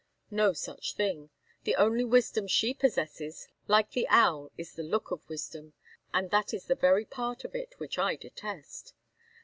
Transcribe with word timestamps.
No 0.31 0.51
such 0.53 0.95
thing; 0.95 1.29
the 1.63 1.75
only 1.75 2.03
wisdom 2.03 2.47
she 2.47 2.73
possesses, 2.73 3.47
like 3.67 3.91
the 3.91 4.07
owl 4.07 4.49
is 4.57 4.73
the 4.73 4.81
look 4.81 5.11
of 5.11 5.29
wisdom, 5.29 5.73
and 6.11 6.31
that 6.31 6.55
is 6.55 6.65
the 6.65 6.73
very 6.73 7.05
part 7.05 7.43
of 7.45 7.53
it 7.53 7.75
which 7.77 7.99
I 7.99 8.15
detest. 8.15 8.95